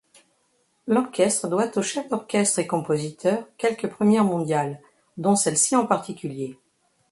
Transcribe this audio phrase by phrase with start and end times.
[0.87, 4.81] L'orchestre doit au chef d'orchestre et compositeur quelques premières mondiales,
[5.17, 6.57] dont celle-ci en particulier.